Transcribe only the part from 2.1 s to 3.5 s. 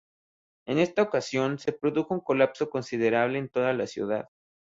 un colapso considerable en